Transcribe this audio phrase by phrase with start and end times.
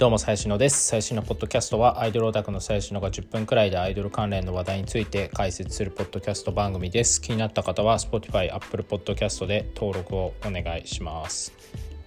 [0.00, 0.86] どうも最新のです。
[0.86, 7.20] 最新のポッドキャストはアイドルオタクの最新のが10分くらいでアイドル関連の話題について解説するポッドキャスト番組です。
[7.20, 11.52] 気になった方は Spotify、Apple Podcast で登録をお願いします。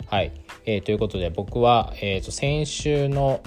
[0.07, 0.31] はい、
[0.65, 3.43] えー、ということで僕は、えーと、先週の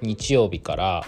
[0.00, 1.04] 日曜日から、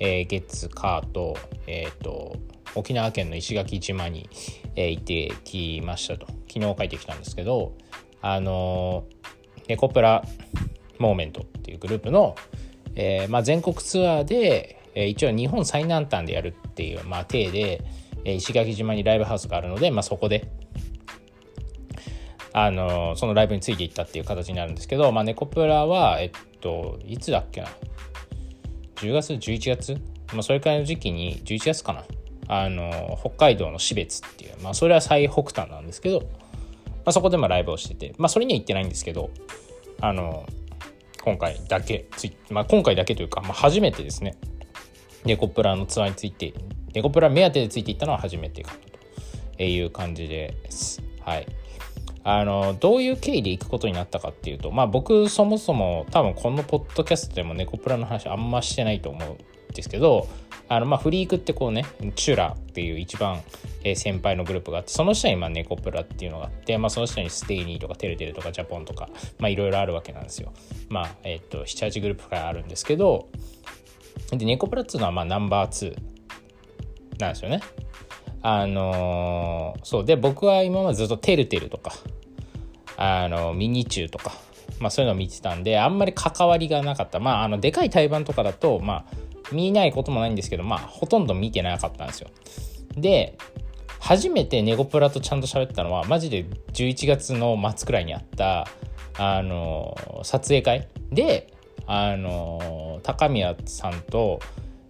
[0.00, 1.36] えー、月火と,、
[1.68, 2.34] えーと、
[2.74, 4.28] 沖縄県の石垣島に、
[4.74, 6.26] えー、行ってきましたと。
[6.52, 7.74] 昨日帰ってきたんですけど
[8.22, 10.24] あのー、ネコプラ
[11.00, 12.36] モーメントっていうグループの、
[12.94, 17.84] えーまあ、全国ツアーで、えー、一応日本最南端でやるっていう、まあ、体で、
[18.24, 20.48] えー、石垣島にライブハウスがあるので、まあ、そこで、
[22.52, 27.68] あのー、そのライブについていったっていう形になるんですけど、まあ、ネコプラは、えっと、いつだっけな
[28.96, 29.94] ？10月？11月、
[30.32, 32.04] まあ、それくらいの時期に11月かな？
[32.52, 36.26] あの北海道の標津っていう、まあ、それは最北端なんですけど、ま
[37.06, 39.30] あ、そこでもライブをしてて、まあ、それには行ってないんですけど
[40.00, 40.44] あの
[41.22, 44.36] 今回だけついまあ、今回だけというか、まあ、初めてですね
[45.24, 46.54] ネコプラのツアーについて
[46.94, 48.72] ネコプラ目当てでついていったのは初めてか
[49.56, 51.02] という感じです。
[51.20, 51.46] はい、
[52.24, 60.26] あのどういう経緯で行くことになったかっていうと、まあ、僕そもそも多分このポッドキャストでもネコプラの話あんましてないと思うんですけど
[60.72, 63.42] あのまあフリークってこうねチュラっていう一番
[63.96, 69.08] 先輩のグループがあってその下にまあネコプラっていうのがあって、まあ、その下にステイニーとかテレテレとかジャポンとか
[69.40, 70.52] まいろいろあるわけなんですよ。
[70.88, 73.28] まあえっ、と78グループがあるんですけど
[74.30, 75.96] でネコプラっていうのはまあナンバー2
[77.18, 77.62] なんですよね。
[78.40, 81.92] あのー、そうで僕は今までずっとテルテルとか
[82.96, 84.32] あのミニチューとか、
[84.78, 92.28] まあ、そういうのを見てたんであんまり関わりがなかったまああのでかい対バンとかだとまあ見ないこともないんですけどまあほとんど見てなかったんですよ。
[92.96, 93.36] で
[93.98, 98.66] 初めてネゴプラとちゃんと喋ったのはマジで11月の末くらいにあった
[99.18, 100.88] あの撮影会。
[101.12, 101.52] で
[101.86, 104.40] あの高宮さんと、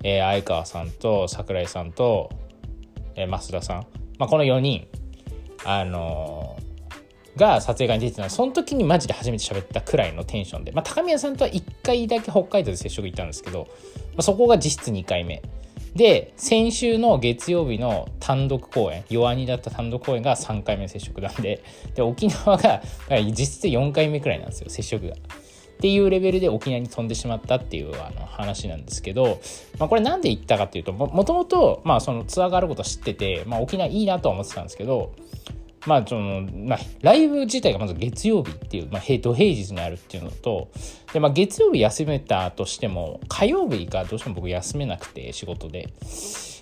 [0.04, 2.30] えー、相川さんと桜井さんと、
[3.16, 3.86] えー、増田さん、
[4.18, 4.86] まあ、この4人。
[5.64, 6.56] あの
[7.36, 15.42] が撮影会に出てたのその時にマジで初めて喋ったくらいのテンションで、まあ、高宮さんとは1回だけ北海道で接触行ったんですけど、まあ、そこが実質2回目。
[15.94, 21.64] で先週の月曜日の単独公演弱荷だった単独公演が3回目接触なんで
[21.96, 22.80] で沖縄が
[23.26, 25.14] 実質4回目くらいなんですよ接触が。
[25.14, 25.16] っ
[25.80, 29.41] ていうレベルで沖縄に飛んでしまったっていうあの話なんですけど、
[29.78, 35.12] まあ、これなんで行ったかっていうともともとそのツアーがあることは知ってて、まあ、沖縄いいなとは思ってたんですけど
[35.86, 40.68] まあそのまあ、ライブ自体がまず月曜日っていう、まあ、土平日にあるっていうのと
[41.12, 45.88] で、まあ、月曜日休めたとしても火曜日がどうしても僕休めなくて仕事で。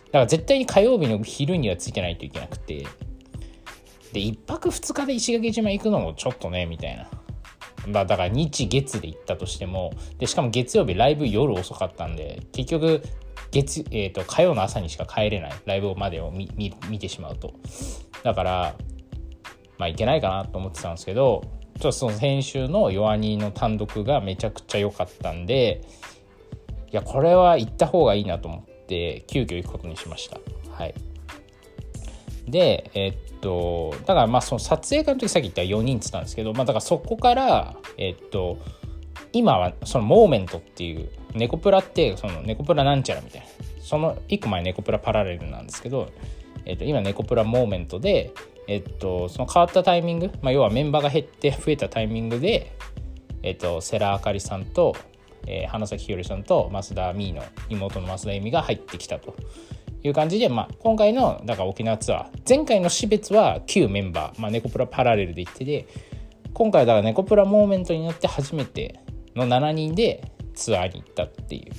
[0.06, 2.86] だから絶対に火曜日の昼にはついてないといけなくて。
[4.12, 7.08] で1泊2日で石垣島行くのもちょっとねみたいな。
[7.88, 9.92] まあ、だから日月で行ったとしても。
[10.18, 13.02] でしかも月曜日ライブ夜遅かったんで結局
[13.50, 15.52] 月、えーと、と火曜の朝にしか帰れない。
[15.66, 16.48] ライブまでを見
[16.88, 17.52] 見てしまうと。
[18.22, 18.74] だから
[19.78, 21.44] まあいけないかなと思ってたんですけど
[21.74, 25.82] ちょっとその先週の弱荷の単独がめちゃくちゃ良かったんで
[26.90, 30.38] いやこれは行った方がいいなと思って急遽行くことにしました。
[30.72, 30.94] はい。
[32.48, 38.58] でえっとだからまあその撮影会の時さっき言った4人っつったんですけどまあだからそこからえっと
[39.34, 43.46] 今はそのモーメントっていうネコプラってそのネコプラなんちゃらみたいな。
[43.88, 46.10] その1個前ネコプラパラレルなんですけど、
[46.66, 48.34] えっと、今ネコプラモーメントで
[48.68, 52.76] えっと、その変わったタイミング、まあ、要はメンバーが減って増えたタイミングで、
[53.42, 54.94] えっと、世良あかりさんと、
[55.46, 59.34] えー、花咲ひよりさんと増田美の妹の増田恵美が入ってきたと。
[60.04, 65.88] いう感じで、まあ、今回のだから沖縄ツアー前回の標別は旧メンバー、まあ、ネコプラパラレルで行ってて
[66.54, 69.00] 今回だからネコプラモーメントになって初めて
[69.34, 71.72] の7人でツアーに行ったっていう。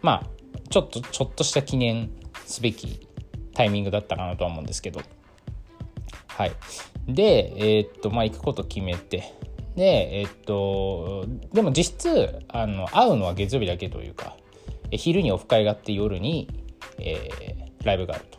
[0.00, 0.26] まあ
[0.70, 2.10] ちょっとちょっとした記念
[2.44, 3.08] すべき
[3.52, 5.00] タイミングだったかなとは思うんですけど。
[6.36, 6.52] はい。
[7.08, 9.32] で、えー、っと、まあ、行くこと決めて、
[9.74, 11.24] で、えー、っと、
[11.54, 14.36] でも実質、あの、会うのは月曜日だけというか、
[14.90, 16.48] 昼にオフ会があって夜に、
[16.98, 18.38] えー、ライブがあると。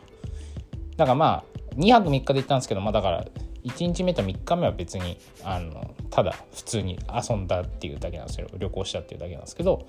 [0.95, 3.25] だからまあ、2泊3日で行ったんですけど、まあだから、
[3.63, 8.47] 1日目と3日目は別に、あの、ただ普通に遊んだっていうだけなんですよ。
[8.59, 9.88] 旅行したっていうだけなんですけど、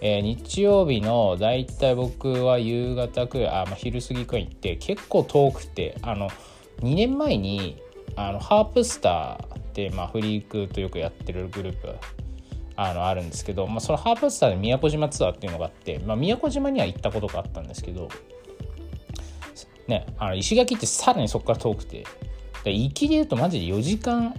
[0.00, 6.28] えー、日曜日のだいたい僕は夕方くらい、あ、まあ、昼過ぎくらい行って、結構遠くて、あの、
[6.82, 7.80] 2年前に
[8.16, 11.94] あのハープスターって、まあ、フリークとよくやってるグループ
[12.76, 18.08] あのあるんですけど、まあ、そのハープスターで宮古島ツアーっていうのがあって、まあ、宮古島には行ったことがあったんですけど、
[19.88, 22.04] ね、あの石垣ってさらにそこから遠くて
[22.64, 24.34] 行きで言うとマジで4時間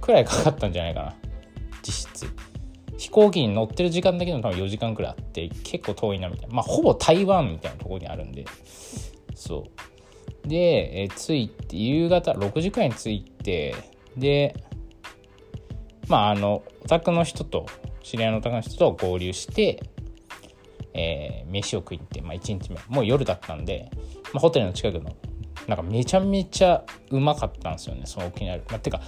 [0.00, 1.14] くらいかかったんじゃないかな
[1.82, 2.26] 実質。
[2.96, 6.54] 飛行機に乗ってる時間だけでも多分4時間くらいあって結構遠いなみたいな。
[6.54, 8.44] まあほぼ台湾みたいなところにあるんで
[9.34, 9.89] そう。
[10.44, 13.74] で、えー、着いて夕方6時くらいに着いて
[14.16, 14.54] で
[16.08, 17.66] まああのお宅の人と
[18.02, 19.82] 知り合いのお宅の人と合流して
[20.94, 22.78] えー、飯を食いに行って、まあ、1日目。
[22.88, 23.90] もう夜だったんで、
[24.32, 25.14] まあ、ホテルの近くの
[25.66, 28.58] なんかめちゃめちゃうまかったんですよねその沖縄。
[28.58, 29.00] まあ、てか、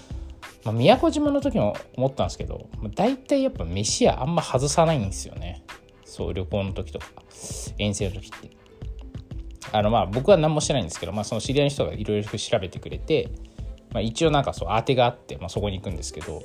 [0.65, 5.65] まあ、宮古島の時も思ったんですけど、まあ、大体やっぱ飯屋あんま外さないんですよね。
[6.05, 7.07] そう旅行の時とか
[7.79, 8.62] 遠征の時って。
[9.71, 13.31] あのまあ僕は何もしてないんですけど、まあ、その知り合いの人がいろいろ調べてくれて、
[13.93, 16.43] まあ、一応なんかそう当てがあって、まあ、そこに行くんですけど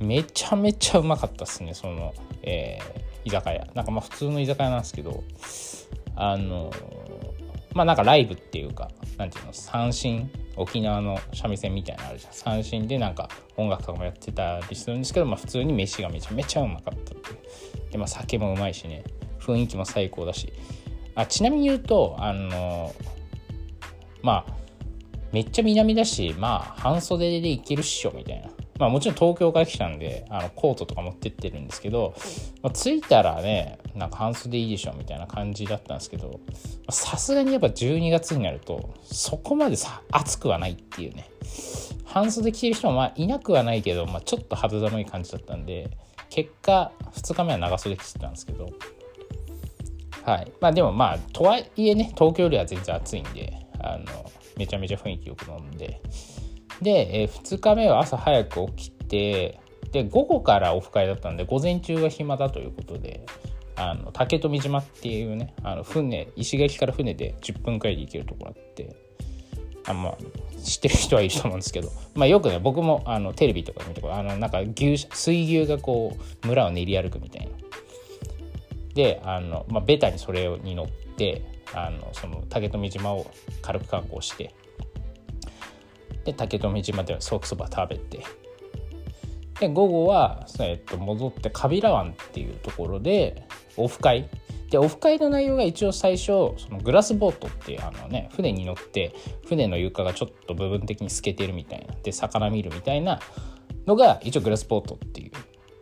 [0.00, 2.12] めちゃめちゃうまかったっすねその、
[2.42, 3.66] えー、居酒屋。
[3.74, 5.22] なんかまあ普通の居酒屋なんですけど
[6.16, 6.72] あの
[7.74, 12.32] まあなんかライブっていうかなんていうの三振沖縄の三味線みたいなのあるじゃん。
[12.32, 19.04] 三振でなんか音楽とかもやってたりするんですけど、まあ、普通に飯がめちゃめちゃうまかったってで、まあ、酒もうまいしね。
[19.38, 20.52] 雰囲気も最高だし。
[21.16, 22.94] あちなみに言うとあの
[24.22, 24.56] まあ
[25.32, 28.48] めっちゃ南だしまあ半袖で行けるっしょみたいな。
[28.78, 32.14] まあもちろん東京から来たんであのコートとか持ってってるんですけど、
[32.62, 36.40] まあ、着いたらねなんか半袖いいでしょみたいな感じだったんですけど
[36.90, 41.30] さすがにやっぱ12月になるとそこまでさ暑くはないっていうね。
[42.04, 45.90] 半袖着てる人もまあいなくはないけど、まあ、ちょっと肌寒い感じだったんで
[46.30, 48.70] 結果2日目は長袖着てたんですけど
[50.26, 50.52] はい。
[50.60, 56.02] まあでもまあとはいえね東京よりは全然暑いんであのめちゃめちゃ雰囲気よく飲んで。
[56.82, 59.60] で、えー、2日目は朝早く起きて
[59.92, 63.24] で午後からオフ会だったんで午前中が暇だということで
[63.76, 68.96] あの竹富島っていうねあの船石垣から船で10分くらいで行けるところあって
[69.86, 70.16] あまあ
[70.62, 77.52] 知ってる人はいると思うんですけど、 まあ、よくね僕もあのテレビとか見てあのなんか牛水牛がこう村を練り歩くみたいな。
[78.96, 81.42] であの、まあ、ベタにそれに乗って
[81.74, 84.54] あのその竹富島を軽く観光して
[86.24, 88.24] で竹富島ではソーキそば食べて
[89.60, 93.46] で午後は、えっと、戻ってカビラ湾っていうところで
[93.76, 94.28] オフ会。
[94.70, 99.14] でオフ会の内容が一応最初そのグラスボートっていうあのね船に乗って
[99.46, 103.20] 船の床がちょっと部分的に透けてるみたいなで魚見るみたいな
[103.86, 105.30] のが一応グラスボートっていう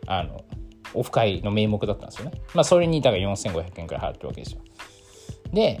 [0.05, 0.45] あの
[0.93, 2.41] オフ会の名目だったんですよね。
[2.53, 4.61] まあそれにだから4500円くらい払ってるわけですよ。
[5.53, 5.79] で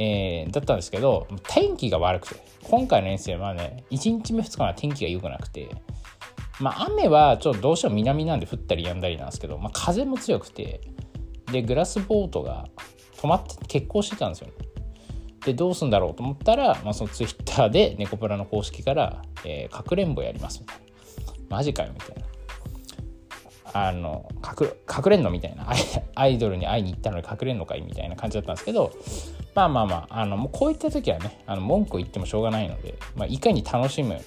[0.00, 5.68] えー、だったんですけど天気が悪くて今回の遠征はね1日目2日目は天気が良くなくて
[6.60, 10.80] まあ雨はちょっとどうしても南なんで降ったりやんだりなんですけど、まあ、風も強くて
[11.50, 12.68] でグラスボートが
[13.16, 14.52] 止まって欠航してたんですよね。
[15.44, 20.82] でどうすんだろうと思ったら、まあ、そのツイッターでネコプラの公式から「えー、かくれんぼやります」みたいな。
[21.48, 22.37] マジかよみたいな。
[23.72, 25.66] あの隠れんのみたいな。
[26.14, 28.92] アイドルに会いに行ったのに隠れんのかいみたいな感じだったんですけど
[29.54, 34.20] まあまあまああのもうこういった時はねあの文句を言ってもしょうがないので、まあ、いかに楽しむ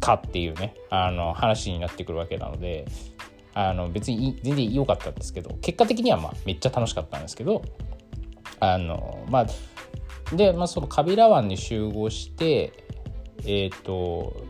[0.00, 2.86] かっていうねあの話になってくるわけなので
[3.54, 7.62] あの別に全然良かったんですけど結果的にはまあめっちゃ楽しかったんですけど
[8.60, 9.46] あのまあ
[10.36, 12.72] で、まあ、そのカビラ湾に集合して
[13.44, 14.46] えっ、ー、と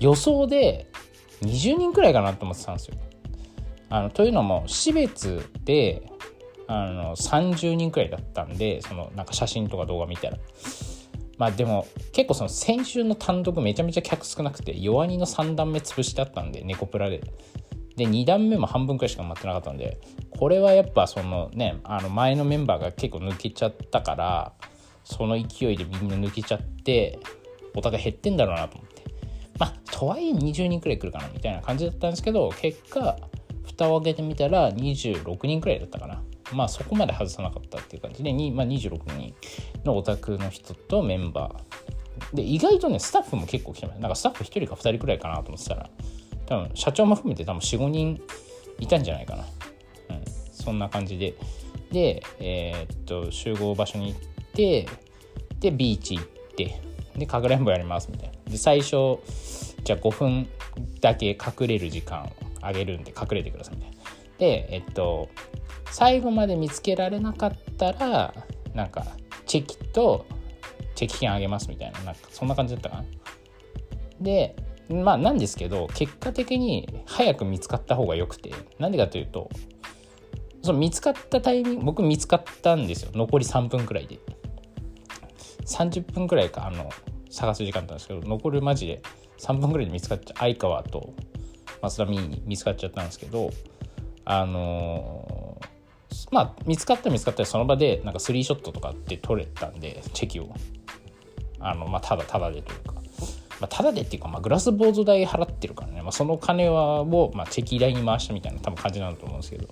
[0.00, 0.90] 予想で
[1.42, 2.96] 20人くらいかなと思ってたんですよ。
[3.88, 6.02] あのというのも士別で
[6.68, 10.38] あの30人くらいだったんでそのなんか写真とか動画見たら。
[11.38, 17.22] まあでも結構その先週の単独めちゃめちゃ客少なくて弱荷の3段目潰してあったんで猫プラで。
[17.96, 19.98] で2段目も半分くらいしか待ってなかったんで
[20.30, 24.52] これはやっぱそのねあの前のメンバーが結構抜けちゃったから
[25.04, 27.18] その勢いでみんな抜けちゃって
[27.74, 28.89] お互い減ってんだろうなと思って
[29.60, 33.16] まあとはいえ20人くらい来るかなみたいな感じだったんですけど結果
[33.64, 36.22] 蓋を開けてみたら26人くらいだったかな。
[36.52, 39.34] まあそこまで外さなかったっていう感じで、まあ、26人
[39.84, 42.36] のオタクの人とメンバー。
[42.36, 44.00] で意外とねスタッフも結構来てます。
[44.00, 45.90] なんかスタッフ1人か2人くらいかなと思ってたら。
[46.46, 48.20] 多分社長も含めて多分45人
[48.80, 51.34] いたんじゃないかな、うん、そんな感じで。
[51.92, 54.20] でえー、っと集合場所に行っ
[54.54, 54.88] て
[55.60, 56.26] でビーチ行っ
[56.56, 56.80] て
[57.16, 58.39] でかくれんぼやりますみたいな。
[58.50, 59.18] で最初
[59.84, 60.48] じゃあ5分
[61.00, 62.30] だけ隠れる時間を
[62.60, 63.96] あげるんで隠れてくださいみたいな
[64.38, 65.28] でえっと
[65.90, 68.34] 最後まで見つけられなかったら
[68.74, 69.06] なんか
[69.46, 70.26] チェキと
[70.94, 73.04] チェキ券あげますみたいななんかそんな感じだったかな。
[74.20, 74.54] で
[74.88, 79.48] まあなんですけど結果的に早く見つかった方がよくてなんでかというと
[80.62, 83.10] その見つかったタイミング僕見つかったんですよ。
[83.14, 84.18] 残り3分くらいで。
[85.66, 86.90] 30分くらいかあの
[87.30, 89.02] 探す時間だったんですけど残るマジで
[89.38, 91.14] 3分くらいで見つかっちゃ相川と
[91.80, 93.50] マスダミニに見つかっちゃったんですけど
[94.24, 100.48] あのー、まあ見つかった見つかったその場でなんかスリーショットとかって取れたんでチェキを。
[101.62, 103.02] あのまあただただでというか、ま
[103.62, 109.68] あ、ただでっていうか、まあ、グラスボード代払ってるからね、まあ、その金はを、まあ、チェキ代に回したみたいな多分感じなんだと思うんですけど。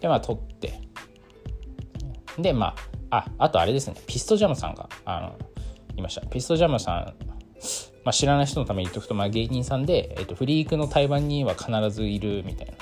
[0.00, 0.78] でまあ取って。
[2.38, 2.74] でま
[3.08, 3.94] あああとあれですね。
[4.06, 5.45] ピストジャムさんがあの
[5.96, 7.36] いましたピストジャムさん
[8.06, 12.74] まあ、知らない人のために言っておくと、まあ、芸人さんで、えっと、フリークの対バンには必ずいるみたいな。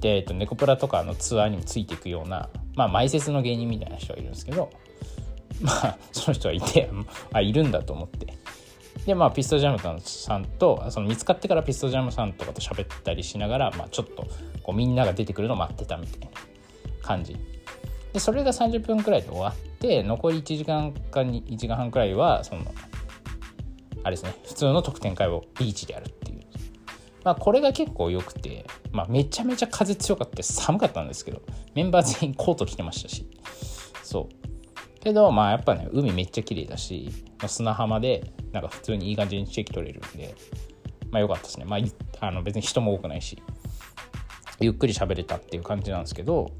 [0.00, 4.70] で、えっと、ネコプラとかのツアーにもついていくような、まあ、前説の芸人みたいな人がいるんですけど、
[5.60, 6.88] まあ、その人はいて、
[7.32, 8.32] あ、いるんだと思って。
[9.06, 14.24] で、まあ、ピストジャムさんと、その見つかってからピストジャムさんとかと喋ったりしながら、まあ、ちょっと、
[14.62, 16.28] こう、みんなが出てくるのを待ってたみたいな
[17.02, 17.36] 感じ。
[18.14, 22.62] で、それが30分くらいで終わって、残り1時間か1時間半くらいは、その、
[24.04, 26.40] あれですね普通の特典会をビーチでやるっていう、
[27.24, 30.42] まあ、これが結構良くて、まあ、めちゃめちゃ風強かった。
[30.42, 31.42] 寒かったんですけど
[31.74, 33.28] メンバー全員コート着てましたし。
[34.02, 35.00] そう。
[35.00, 37.10] けどまあやっぱね海めっちゃ綺麗だし、
[37.46, 40.34] 砂浜でなんか普通にいい感じにチェキ取れるんで
[41.10, 41.64] まあ良かったですね。
[41.66, 43.42] まああの別に人も多くないし
[44.60, 46.52] ゆっくり喋れたっていう感じなんですけど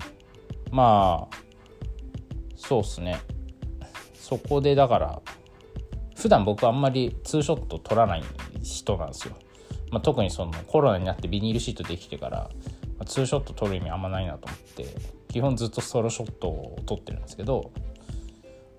[0.70, 1.37] まあ
[2.68, 3.21] そうっすね。
[4.14, 5.21] そこでだから
[6.16, 8.25] 普段僕あんまりツーショット撮らない
[8.62, 9.35] 人なんですよ。
[9.90, 12.50] まあ、特にそのコロナになってビニールシートできてから、
[12.99, 14.87] まあ、ツーショット撮る意味あんまないなと思って
[15.28, 17.71] 基本ずっとソロショットを撮ってるんですけど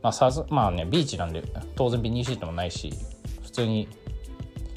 [0.01, 1.44] まあさずまあねビーチなんで
[1.75, 2.94] 当然ビニールシートもないし
[3.44, 3.88] 普通に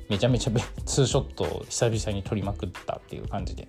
[0.08, 0.52] めちゃめちゃ
[0.84, 3.66] ツーショットを久々に撮りまくったっていう感じで。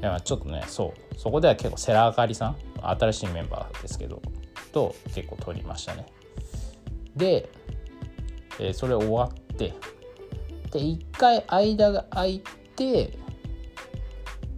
[0.00, 1.18] いやちょっとねそう。
[1.18, 2.56] そこでは結構セラあかりさん
[2.90, 4.20] 新しいメンバーですけど
[4.72, 6.06] と結構撮りましたね。
[7.16, 7.48] で
[8.58, 9.74] えー、それ終わって
[10.70, 12.42] で1回間が空い
[12.76, 13.18] て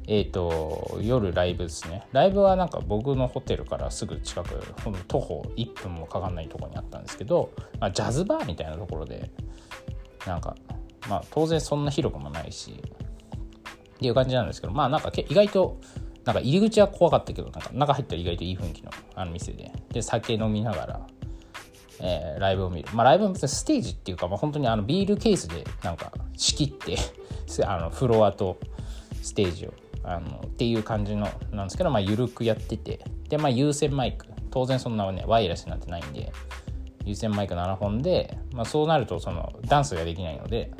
[0.08, 2.06] えっ、ー、と夜ライブですね。
[2.12, 9.30] ライブはなんか僕のホテルからすぐ近くほん徒歩1分もかかんないとこにあったんですけど、まあ、ジャズバーみたいなところで
[10.26, 10.56] なんか
[11.08, 12.82] まあ当然そんな広くもないし
[13.96, 15.80] っていう感じなんですけどまあなんか意外と
[16.26, 19.72] なんか入り口は怖かったけどなんか中入ったら意外といい雰囲気のあの店で。
[19.92, 21.06] で酒飲みながら
[21.98, 22.88] えー、ライブを見る。
[22.92, 26.98] まあ、ライブもステージっていうか、まあ、本当にあのビールケースでなんか仕切って
[27.64, 28.58] あのフロアと
[29.22, 33.00] ステージをあのっていう感じのなんですけど、まあ、緩くやってて。
[33.28, 34.26] で、まあ、有線マイク。
[34.50, 36.32] 当然そんなねワイヤレスなんてないんで
[37.04, 40.70] 有線マイク7本で、まあ、そうなるとそのダンスができないので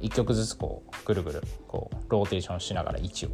[0.00, 3.30] 1曲ずつこうぐるぐるこうローテーションしながら位置を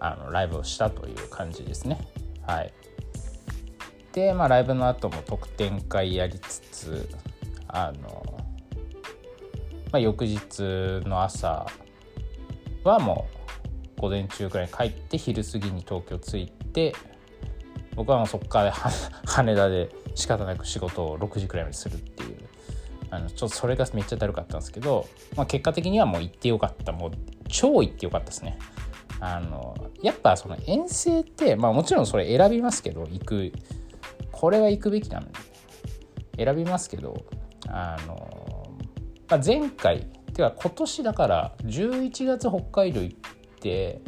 [0.00, 1.98] あのライブをしたという感じですね
[2.46, 2.72] はい。
[4.12, 7.08] で、まあ、ライブの後も特典会やりつつ
[7.68, 8.24] あの、
[9.92, 10.60] まあ、翌日
[11.06, 11.66] の朝
[12.84, 13.28] はも
[13.98, 16.94] う午前中くらいに帰って昼過ぎに東京着いて
[17.94, 18.72] 僕はもうそこから
[19.26, 22.38] 羽田で仕方なく仕事を6時くらいまでするっていう
[23.10, 27.10] あのちょっとそれがめっちゃだるかったんですけど、まあ、結果的にはもう行ってよかったもう
[27.48, 28.58] 超行ってよかったですね。
[29.20, 33.52] あのやっぱその遠征って、まあ、もちろんそれ選びますけど行く
[34.30, 35.26] これは行くべきなの
[36.36, 37.24] で選びますけど
[37.68, 38.76] あの、
[39.28, 43.16] まあ、前回てか今年だから11月北海道行っ
[43.60, 44.00] て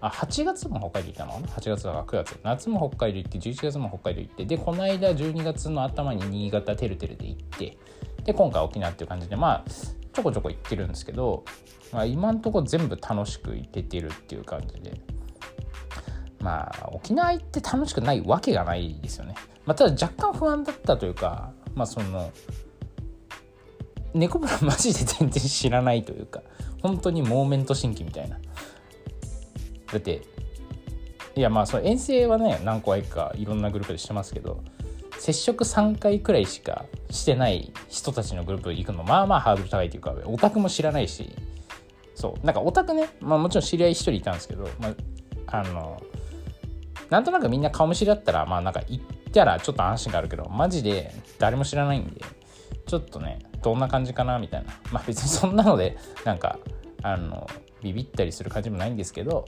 [0.00, 2.38] あ8月も北海道行ったのかな？8月だから9月。
[2.42, 7.78] 夏も北海道行って11月も北海道行ってでこの間12月の頭に新潟てるてるで行って
[8.24, 9.70] で今回沖縄っていう感じでまあ
[10.12, 11.44] ちょこちょこ行ってるんですけど、
[11.92, 15.00] まあ、今んとこ全部楽しく行けてるっていう感じで
[16.40, 19.34] まあ沖縄行って楽しくないわけがないですよね。
[19.64, 22.30] まあ、ただ若干不安だったというかまあその
[24.14, 26.42] 猫ブラマジで全然知らないというか
[26.82, 28.38] 本当にモーメント新規みたいな。
[29.92, 30.22] だって
[31.34, 34.62] いやまあその遠征はね何個かいろんなグループでしてますけど
[35.18, 41.34] 接触3回くらいしかしてない人たちのグループ行くのまあまあハードル高いというかオタクも知らないし
[42.16, 42.46] そう。
[42.46, 44.88] なんかオタクね、まあ、もちろん知り合い1人いたんですけど、ま
[45.46, 46.02] あ、あの
[47.10, 52.22] なんとなくみんな顔見知りだったらまあなんか行ったらちょっと安心があるけどマジで誰も知らないんで
[52.86, 54.72] ちょっとねどんな感じかなみたいな。
[54.90, 56.58] まあ別にそんなのでなんか
[57.02, 57.46] あの
[57.82, 59.44] ビビったりする感じもないんですけど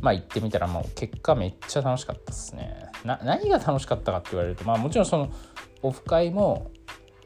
[0.00, 2.86] まあ行ってみたらもう結果めっちゃ楽しかったですね。
[3.04, 5.30] な何が楽しかったかって言われるとまあもちろんその
[5.82, 6.70] オフ会も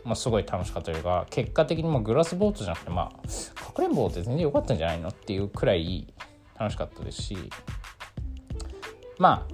[0.04, 3.28] まあ、すごい楽しかったというか結果的にもグラスボートじゃなくてまあ
[3.78, 6.12] くれんぼって全然良かったんじゃないのっていうくらい
[6.58, 7.36] 楽しかったですし
[9.18, 9.46] ま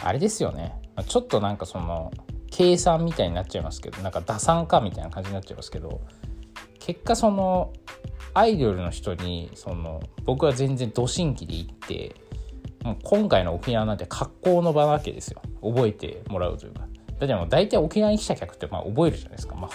[0.00, 0.82] ああれですよね。
[1.06, 2.12] ちょっとなんかその
[2.50, 6.00] 計算みたいになっちゃいますけどなんか打算かみたいな感じになっちゃいますけど
[6.80, 7.72] 結果その
[8.34, 12.16] アイドルの人にその僕は全然ド新規で行って
[12.82, 15.40] もう今回の沖縄なんて格好の場なわけですよ。
[15.62, 16.80] 覚えてもらうというか。
[17.20, 19.54] だってもう大体沖縄に来た客ってまあ覚えるじゃないですか。
[19.54, 19.70] まあ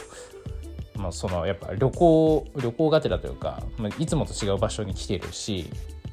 [0.98, 5.70] まあ、そのやっぱ旅行旅行がてらというか、まあ、いつもと違う場所に来てるし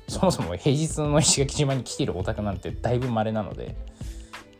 [0.08, 3.76] そもそも平日の石垣島に来てるお宅なんてだいぶ稀なので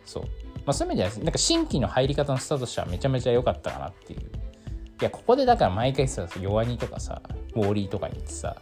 [0.04, 0.30] そう、ま
[0.68, 4.20] あ、そういう意味ではなんか新規の入り方のスタートとしてはめちゃめちゃ良かったかなっていう。
[4.20, 7.20] いやここでだから毎回さ弱荷とかさ
[7.54, 8.56] ウォーリーとかに行ってさ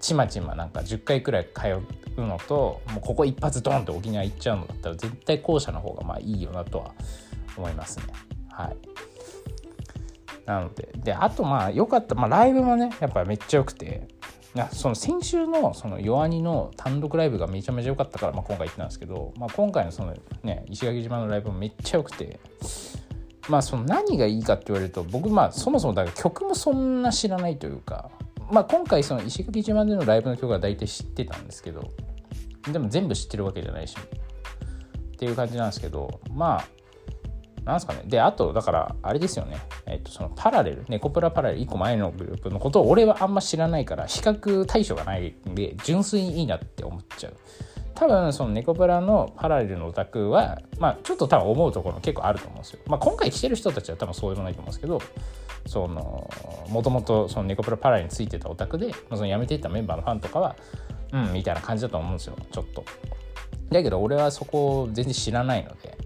[0.00, 1.82] ちまちまなんか10回くらい通
[2.16, 6.92] うのともうここ一発ドンって沖縄行っちゃうのだったら絶対後者の方がまあいいよなとは
[7.56, 8.04] 思いますね。
[8.50, 8.76] はい。
[10.46, 10.90] なので。
[10.96, 14.08] であとまあ良かった、まあ、ライブもねやっぱめっちゃ良くて。
[14.72, 22.40] その先週のその弱荷の単独ライブがめちゃめちゃ良かったから、まあ、今回行ったんですけど、まあ、今回のそのね石垣島のライブもめっちゃ良くて。
[23.48, 28.10] まあその何がいいかって言われると僕まあそもそもだから曲もそんな知らないというか。
[28.50, 31.90] まあ今回その石垣島でのライブの曲は大体知ってたんですけど。
[32.72, 33.96] でも全部知ってるわけじゃないし。
[33.96, 36.20] っていう感じなんですけど。
[36.32, 36.68] まあ
[37.66, 38.02] なんすかね。
[38.06, 39.58] で、あと、だから、あれですよね。
[39.86, 47.34] えっと、そのパラレル、ネコプラパラレル1個前のグループのことを俺はあんま知らないから、比較対象がないんで、純粋にいいなって思っちゃう。
[47.96, 52.78] 多分、そのネコプラのパラレルのオタクは、まあ、ちょっと多分思うところ結構あると思うんですよ。
[52.86, 55.00] まあ、今回来てる人たちは多分そうでもないと思うんですけど、
[55.66, 56.30] その、
[56.68, 60.54] もともとそのネコプラパラレルについてたオタクで、その辞めていったメンバーのファンとかは、
[61.12, 62.84] うん、みたいな感じだと思うんですよ、ちょっと。
[63.70, 65.96] だけど、俺はそこを全然知らないので、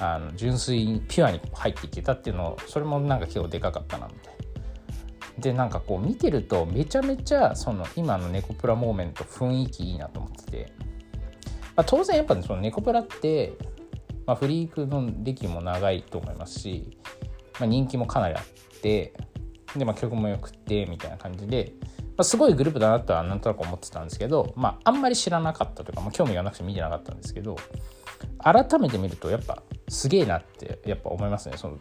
[0.00, 4.40] あの純粋にピュアに入っていけたっていうのそれもなんか結構でかかったなみたいな。
[5.38, 10.72] でなんかこう見てるとめちゃめちゃその今のネコプラモーメント雰囲気いいなと思ってて、
[11.76, 13.54] まあ、当然やっぱ、ね、そのネコプラって、
[14.26, 16.98] まあ、フリークの歴も長いと思いますし、
[17.58, 19.14] まあ、人気もかなりあって
[19.76, 21.72] で、まあ、曲もよくてみたいな感じで、
[22.18, 27.56] ま、すごいグループだなとはなんとなく思ってたんですけど、まあ、あんまり知らなかったとか、まあ、興味がなくて見てなかったんですけど
[28.38, 31.56] 改めて見るとやっぱすげえなってやっぱ思いますね。
[31.56, 31.78] その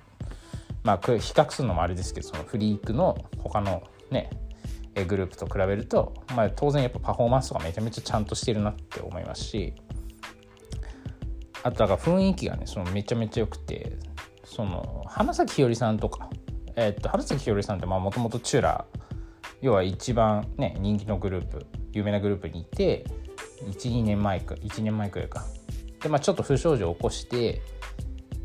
[0.84, 4.30] まあ比較するのもあれですけどそのフリークの他のね
[5.08, 9.74] グループと比べると、まあ、当然やっぱパフォーマンスとかめちゃめちゃちゃんとしてるなって思いますし
[11.63, 13.98] あとだから雰囲気がねそのめちゃめちゃ良くて
[14.43, 16.30] その花咲ひよりさんとか、
[16.76, 19.00] えー、っと花咲ひよりさんってもともとチューラー
[19.62, 23.06] 要は一番ね人気のグループ有名なグループにいて
[23.62, 25.45] 12年前か1年前くらいか。
[26.02, 27.62] で、まあ、ちょっと不祥事を起こして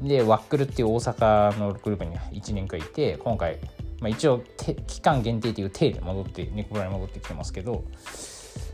[0.01, 3.59] でワックルっていう大阪のグループに1年くらいて今回、
[4.01, 4.43] まあ、一応
[4.87, 7.85] 期間限定という体で戻って猫村に戻ってきてますけど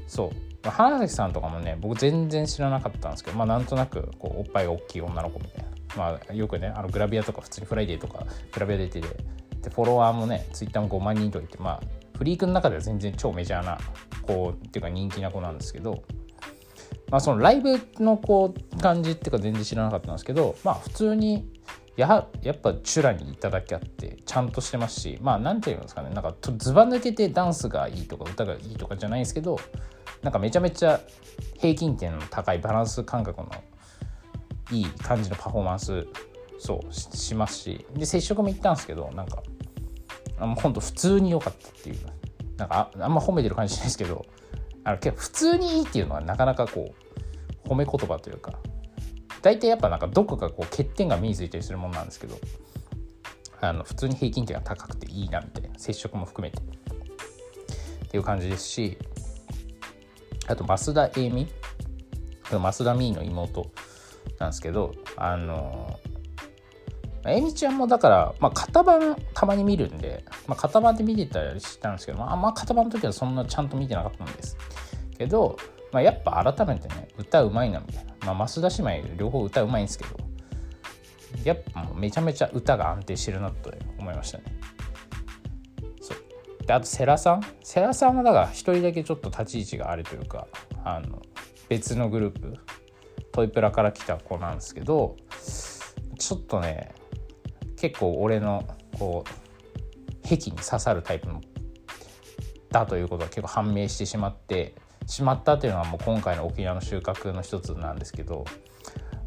[0.09, 0.31] そう、
[0.64, 9.09] まあ、花崎さんとかもね僕全然知らなかったんですけど、まあ、なんとなくこうおっぱいが大きい女の子みたいな、まあ、よくねあのグラビアとか普通にフライデーとかグラビア出てて
[9.62, 11.81] でフォロワーもねツイッターも5万人とかいてまあ
[12.16, 13.79] フリークの中では全然超メジャーな
[14.23, 16.03] 子っていうか人気な子なんですけど
[17.11, 21.51] まあ、そのライブのこう感じっていうか全然知らなかったんですけどまあ普通に
[21.96, 29.59] ややっぱチュラにいただけあってちゃんとしてますしまあ何て言うんですかねなんかずば抜けてダンスがいいとか歌がいいとかじゃないんですけど
[30.23, 31.01] なんかめちゃめちゃ
[31.59, 33.51] 平均点の高いバランス感覚の
[34.70, 36.07] いい感じのパフォーマンス
[36.59, 39.42] そうしますしで接触も行ったんですけどなんか
[40.38, 41.96] あほんと普通に良かったっていう。
[42.61, 44.27] なんかあんま褒めてる感じしないですけど
[44.90, 46.94] あの普通にいいっていうのはなかなかこ
[47.64, 48.55] う褒め言葉というか
[49.42, 52.37] 大体やっぱなんかどこかこう欠点が身についたりするものなんですけど
[53.61, 56.59] あの普通に平均点が高くていいなみたいな接触も含めて。
[56.59, 58.98] っていう感じですし
[60.48, 61.46] あと増田栄美
[62.50, 63.70] 増田美の妹
[64.40, 66.00] なんですけどあの
[67.26, 74.56] えみちゃんもだから、まあ、型番たまに見るんで、まあ、型番で見てたりしたんですけど、まあ、まあ型番の時はそんなちゃんと見てなかったんです。
[75.18, 75.56] けど、
[75.92, 80.16] まあ、やっぱ改めてね歌うまいなみたいな、まあ、増田姉妹両方歌うまいんですけど
[81.44, 84.44] やっぱめちゃめちゃ歌が安定してるなと思いましたね。
[86.00, 86.66] そう。
[86.66, 87.40] であと世良さん。
[87.62, 90.48] 世良さんはだから一人だけちょっと立ち位置があるというか
[90.85, 91.22] あの
[91.68, 92.56] 別のグループ。
[93.33, 95.16] トイプラから来た子なんですけど
[96.18, 96.92] ちょっとね
[97.81, 98.66] 結構俺の
[98.99, 101.40] こう癖に刺さるタイプの
[102.71, 104.75] だということが結構判明してしまって
[105.07, 108.45] しまったというのはもう今回の沖縄の収穫の一つなんですけど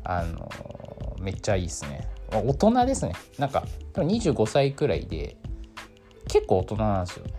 [0.04, 0.50] あの
[1.20, 2.08] めっちゃいいですね。
[2.32, 3.14] 大人ですね。
[3.38, 3.64] なんか
[3.94, 5.38] 多分25歳くらいで
[6.28, 7.34] 結構大人なんですよね。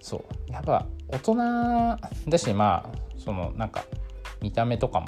[0.00, 0.52] そう。
[0.52, 1.34] やっぱ大人
[2.28, 3.84] だしまあそのなんか
[4.40, 5.06] 見た目とかも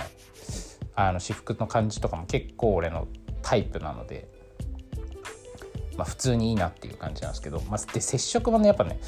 [0.94, 3.08] あの私服の感じとかも結構俺の
[3.42, 4.35] タイプなので
[5.96, 8.98] まあ、普通にいいなっていう感じなんですけど、まあ、で接触もねやっぱね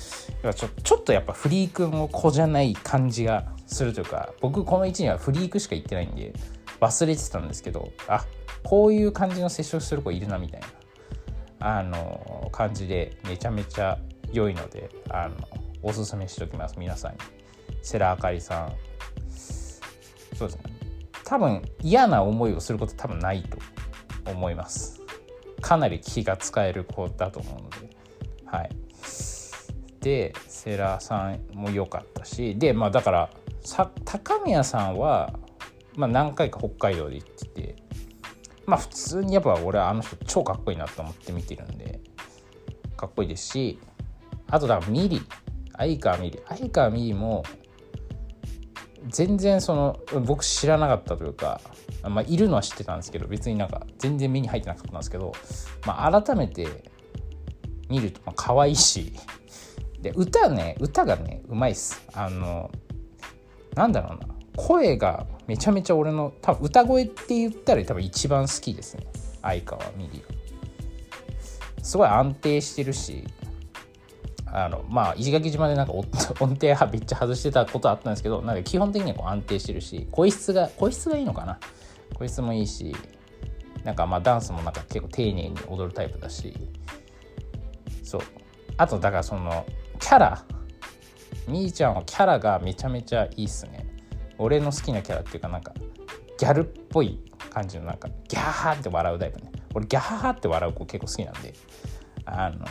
[0.54, 6.32] ちょちょっとやっぱフリークの子じゃない感じがするというか僕この1にはフリークしか言ってないんで
[6.80, 8.24] 忘れてたんですけどあ
[8.62, 10.60] こういう感じの接触する子いるなみたい
[11.58, 13.98] なあの感じでめちゃめちゃ
[14.32, 15.36] 良いのであの
[15.82, 17.18] おすすめしておきます皆さんに。
[17.82, 18.72] 世良あかりさん。
[20.36, 20.62] そうですね。
[21.24, 23.58] 多分嫌な思いをすること多分ないと
[24.30, 24.97] 思います。
[25.60, 27.96] かなり気が使える子だと思うので。
[28.46, 28.70] はい。
[30.00, 32.56] でセラーさんも良かったし。
[32.56, 35.32] でまあだからさ高宮さんは、
[35.96, 37.76] まあ、何回か北海道で行ってて。
[38.66, 42.00] まあ普通にやっぱ俺はあの人超かっこいいなと思って見てるんで。
[42.96, 43.78] かっこいいですし
[44.50, 45.22] あとだからミリ。
[45.76, 46.40] 相川ミリ。
[46.48, 47.44] 相川ミリも
[49.08, 51.60] 全然その僕知らなかったというか、
[52.02, 55.32] まあ、いるのは知ってたんですけど別になんか全然目に入ってなかったんですけど、
[55.86, 56.84] まあ、改めて
[57.88, 59.12] 見るとまあ可愛いし
[60.00, 62.02] で歌ね歌がねうまいっす。
[62.14, 62.70] あの
[63.74, 64.34] なんだろうな。
[64.56, 69.06] 声がめちゃめちゃ俺の多分歌声って言ったら多分一番好きですね。
[69.42, 70.22] 相川ミリ
[71.82, 73.24] すごい安定してるし
[74.46, 75.92] あのまあ石垣島でなんか
[76.40, 81.58] 音程はめっちゃ外してたことあったんですけどなんか基本的にはこう安定してるし声質が声質がいいのかな。
[82.14, 82.94] 声質もいいし
[83.84, 86.54] なんかまあダンスもなんか結構丁寧に踊るタイプだし。
[88.02, 88.20] そう。
[88.76, 89.64] あとだからその
[89.98, 90.44] キャラ。
[91.46, 93.86] みーちゃんはキャラがめちゃめちゃいいっすね。
[94.36, 95.72] 俺の好きなキャラっていうかなんか
[96.38, 99.52] ギャルっぽい感じのなんかギャーって笑うタイプね。
[99.74, 101.54] 俺ギャーって笑う子結構好きなんで。
[102.26, 102.66] あの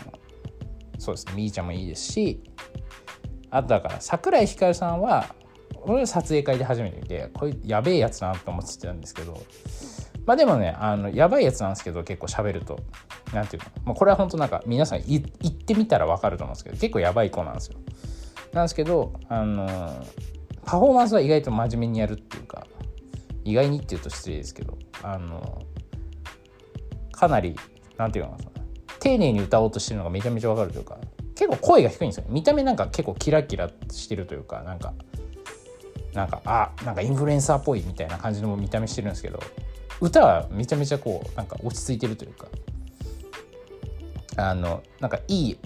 [0.99, 1.33] そうですね。
[1.35, 2.43] みーちゃんもいいですし。
[3.49, 5.33] あとだから桜井光さんは
[5.87, 9.41] 俺は撮影会で初めて見てこれやべえやつだなと思ってたんですけど
[10.25, 12.79] まあでもねあのやばいやつなんですけど結構喋ると
[13.33, 17.79] 何ていうの、まあ、これは本当なんか皆さん言ってみたら分かると思うんですけど結構やばい子なんですよ。
[18.53, 19.65] なんですけどあの
[20.65, 22.67] パフォーマンスは意外と真面目にやるっていうか
[23.45, 25.63] 意外にっていうと失礼ですけどあの
[27.11, 27.55] かなり
[27.97, 28.51] 何て言うのかな
[28.99, 30.97] 丁寧に歌おうとしてるのがめちゃめちゃわかるというか
[31.35, 34.93] 結構声が低いんですよ見た目なんか結構キラキラしてるというかなんか
[36.17, 39.39] なんかあなんかインフルエンサーっぽいみたいな感じの見た目してるんですけど
[40.01, 42.47] 歌はめちゃめちゃこうなんか落ち着いてるというか。
[44.39, 45.57] あのなんかいい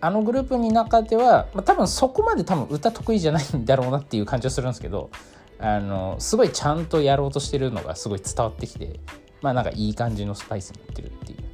[0.00, 5.10] あのグループの中では、まあ、多分そこまで多分歌得意じゃないんだろうなっていう感じはするんですけど
[5.58, 9.00] あのすごいちゃんとやろうとしてるのがすごい伝わってきて
[9.40, 11.47] まあなんかいい感じのスパイスにいってるっていう。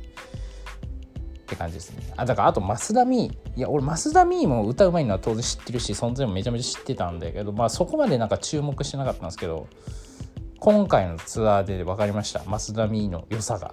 [1.54, 2.02] って感じですね。
[2.16, 3.26] あだからあと増田美。
[3.26, 9.68] いや俺増田美も歌うまいのは当然知ってるし存在もめちゃめちゃ知ってたんだけどまあそこまでなんか注目してなかったんですけど
[10.58, 12.40] 今回のツアーで分かりました。
[12.40, 13.72] 増田美の良さが。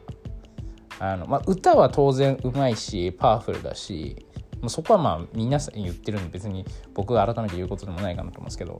[1.00, 4.24] あの、まあ、歌は当然うまいしパワフルだし
[4.62, 6.64] もうそこはまあ皆さん言ってるんで別に
[6.94, 8.78] 僕が改めて言うことでもないかなと思うんですけど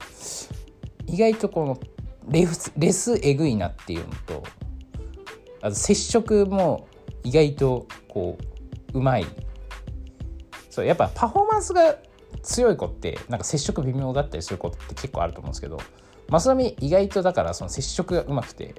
[1.06, 1.80] 意外とこの
[2.28, 4.44] レスレスえぐいなっていうのと
[5.62, 6.86] あと接触も
[7.24, 8.51] 意外とこう
[8.92, 9.26] うまい。
[10.70, 11.96] そうやっぱパフォーマンスが
[12.42, 15.78] 強い子ってなんか接触微妙だったりすることって結構あると思うんですけど
[16.30, 18.74] 増田美意外とだからその接触がうまくて。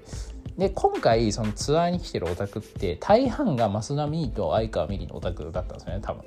[0.57, 6.23] で今回そのツアーに来てるオタクって大半が増田美と相川美里のオタクだったんですよね多分。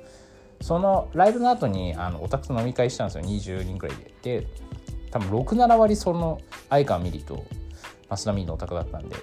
[0.59, 4.41] そのライブの後にあのオタクと飲み会したんですよ20人くらいで。
[4.41, 4.47] で
[5.11, 7.45] 多分67割その相川美里と
[8.09, 9.15] 増田美のオタクだったんで。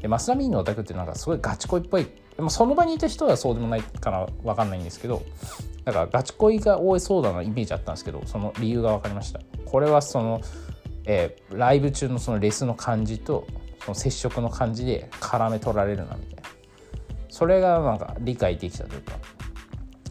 [0.00, 2.06] で増田美のオタクってなんかすごいガチ恋っぽい
[2.38, 5.24] でもその場にいた人はそうでもないから分かんないんですけど
[5.84, 9.40] だからガチ恋が多いそうだなイメージあったんですけどその理由が分かりました。
[9.64, 10.40] これはその、
[11.04, 13.44] えー、ライブ中のそのレスの感じと
[13.80, 16.48] その接触の感じで絡め取られるなみたいな。
[17.28, 19.14] それがなんか理解できたというか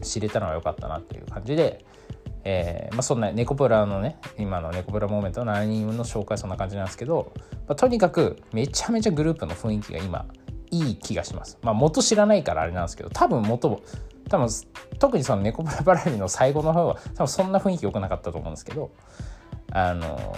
[0.02, 1.82] 知れたのは良かったなっていう感じで、
[2.44, 7.32] えーまあ、そんなネコプラのね今のネコプラモーメントの7人の紹介そんな感じなんですけど、
[7.66, 10.26] まあ、とにかくめちゃめちゃグループの雰囲気が今
[10.70, 11.58] いい気がします。
[11.62, 13.80] まあ元知らないからあれなんですけど多分元も
[14.28, 14.48] 多分
[14.98, 18.90] 特にその猫バラバラリの最後の方は多分そんな雰囲気良くなかったと思うんですけど
[19.72, 20.36] あの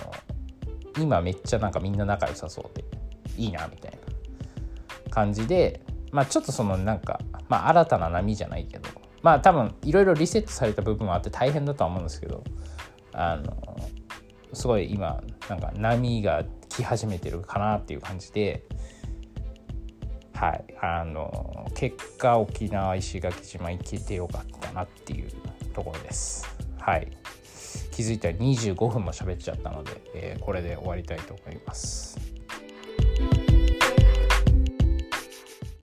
[0.99, 2.85] 今めっちゃなんかみんな仲良さそうで
[3.37, 3.99] いいなみたいな
[5.11, 8.89] 感じでまあちょっとそのなんかまあ新たな波じゃないけど
[9.23, 12.45] まあ多分いろいろリセットされた部分もあって大変だとは思うんですけど
[13.13, 13.57] あの
[14.53, 18.65] すごい今なんか波が来始めてるかなっていう感じで
[20.41, 25.29] はい、あの結果沖縄石垣島行けてよかったなっていう
[25.75, 26.49] ところです。
[26.79, 27.09] はい、
[27.91, 32.19] 気づいたら25分も喋っちゃったので、えー、これで終わりたいと思います。